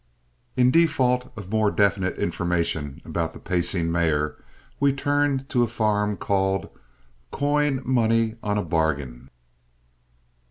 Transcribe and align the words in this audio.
In 0.57 0.71
default 0.71 1.31
of 1.37 1.51
more 1.51 1.69
definite 1.69 2.17
information 2.17 3.03
about 3.05 3.33
the 3.33 3.39
pacing 3.39 3.91
mare, 3.91 4.35
we 4.79 4.93
turned 4.93 5.47
to 5.49 5.61
a 5.61 5.67
farm 5.67 6.17
called 6.17 6.69
"Coin 7.29 7.81
Money 7.85 8.35
on 8.41 8.57
a 8.57 8.65
Bargain." 8.65 9.29